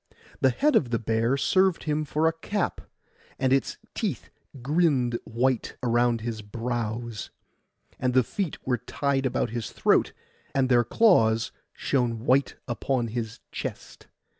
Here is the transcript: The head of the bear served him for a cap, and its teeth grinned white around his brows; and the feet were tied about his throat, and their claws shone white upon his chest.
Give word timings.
The 0.39 0.49
head 0.49 0.75
of 0.75 0.89
the 0.89 0.97
bear 0.97 1.37
served 1.37 1.83
him 1.83 2.05
for 2.05 2.27
a 2.27 2.33
cap, 2.33 2.81
and 3.37 3.53
its 3.53 3.77
teeth 3.93 4.31
grinned 4.63 5.19
white 5.25 5.77
around 5.83 6.21
his 6.21 6.41
brows; 6.41 7.29
and 7.99 8.15
the 8.15 8.23
feet 8.23 8.57
were 8.65 8.79
tied 8.79 9.27
about 9.27 9.51
his 9.51 9.69
throat, 9.71 10.11
and 10.55 10.69
their 10.69 10.83
claws 10.83 11.51
shone 11.71 12.25
white 12.25 12.55
upon 12.67 13.09
his 13.09 13.41
chest. 13.51 14.07